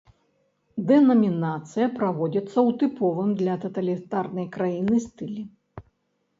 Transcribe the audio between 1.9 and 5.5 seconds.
праводзіцца ў тыповым для таталітарнай краіны стылі.